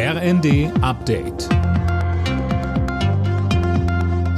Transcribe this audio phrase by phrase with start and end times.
[0.00, 1.48] RND Update.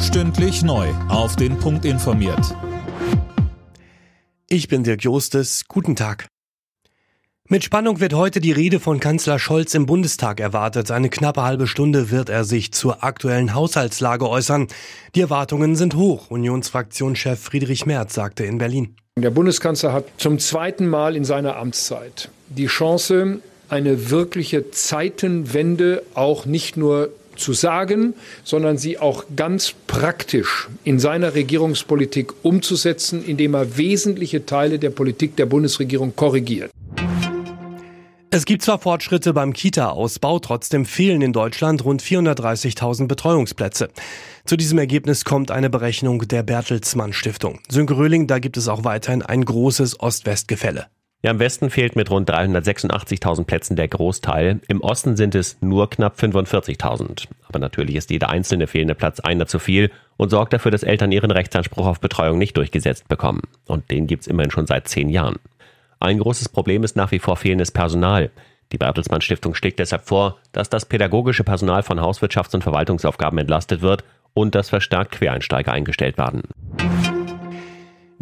[0.01, 0.89] Stündlich neu.
[1.11, 2.57] Auf den Punkt informiert.
[4.49, 5.67] Ich bin Dirk Jostes.
[5.69, 6.29] Guten Tag.
[7.47, 10.91] Mit Spannung wird heute die Rede von Kanzler Scholz im Bundestag erwartet.
[10.91, 14.67] Eine knappe halbe Stunde wird er sich zur aktuellen Haushaltslage äußern.
[15.15, 16.31] Die Erwartungen sind hoch.
[16.31, 18.97] Unionsfraktionschef Friedrich Merz sagte in Berlin.
[19.19, 23.41] Der Bundeskanzler hat zum zweiten Mal in seiner Amtszeit die Chance,
[23.71, 31.35] eine wirkliche Zeitenwende auch nicht nur zu sagen, sondern sie auch ganz praktisch in seiner
[31.35, 36.71] Regierungspolitik umzusetzen, indem er wesentliche Teile der Politik der Bundesregierung korrigiert.
[38.33, 43.89] Es gibt zwar Fortschritte beim Kita-Ausbau, trotzdem fehlen in Deutschland rund 430.000 Betreuungsplätze.
[44.45, 47.59] Zu diesem Ergebnis kommt eine Berechnung der Bertelsmann Stiftung.
[47.69, 50.87] Sönke Röhling, da gibt es auch weiterhin ein großes Ost-West-Gefälle.
[51.23, 54.61] Ja, im Westen fehlt mit rund 386.000 Plätzen der Großteil.
[54.69, 57.29] Im Osten sind es nur knapp 45.000.
[57.47, 61.13] Aber natürlich ist jeder einzelne fehlende Platz einer zu viel und sorgt dafür, dass Eltern
[61.13, 63.43] ihren Rechtsanspruch auf Betreuung nicht durchgesetzt bekommen.
[63.67, 65.37] Und den gibt's immerhin schon seit zehn Jahren.
[65.99, 68.31] Ein großes Problem ist nach wie vor fehlendes Personal.
[68.73, 73.83] Die Bertelsmann Stiftung schlägt deshalb vor, dass das pädagogische Personal von Hauswirtschafts- und Verwaltungsaufgaben entlastet
[73.83, 76.45] wird und dass verstärkt Quereinsteiger eingestellt werden.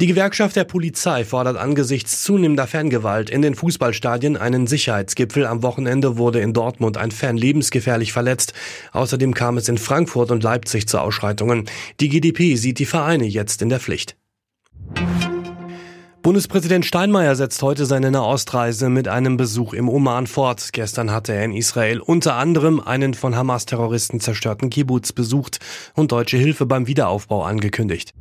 [0.01, 5.45] Die Gewerkschaft der Polizei fordert angesichts zunehmender Fangewalt in den Fußballstadien einen Sicherheitsgipfel.
[5.45, 8.53] Am Wochenende wurde in Dortmund ein Fan lebensgefährlich verletzt.
[8.93, 11.65] Außerdem kam es in Frankfurt und Leipzig zu Ausschreitungen.
[11.99, 14.17] Die GdP sieht die Vereine jetzt in der Pflicht.
[16.23, 20.69] Bundespräsident Steinmeier setzt heute seine Nahostreise mit einem Besuch im Oman fort.
[20.73, 25.59] Gestern hatte er in Israel unter anderem einen von Hamas-Terroristen zerstörten Kibbutz besucht
[25.97, 28.13] und deutsche Hilfe beim Wiederaufbau angekündigt.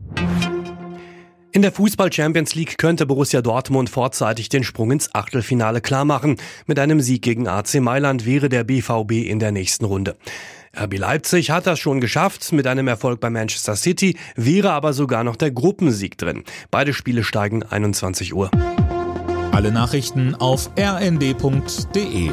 [1.58, 6.38] In der Fußball Champions League könnte Borussia Dortmund vorzeitig den Sprung ins Achtelfinale klarmachen.
[6.68, 10.18] Mit einem Sieg gegen AC Mailand wäre der BVB in der nächsten Runde.
[10.80, 15.24] RB Leipzig hat das schon geschafft mit einem Erfolg bei Manchester City, wäre aber sogar
[15.24, 16.44] noch der Gruppensieg drin.
[16.70, 18.52] Beide Spiele steigen 21 Uhr.
[19.52, 22.30] Alle Nachrichten auf rnd.de